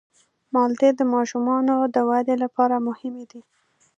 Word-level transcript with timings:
مالټې 0.53 0.89
د 0.95 1.01
ماشومانو 1.13 1.75
د 1.95 1.97
ودې 2.09 2.35
لپاره 2.43 2.75
مهمې 2.87 3.25
دي. 3.31 3.41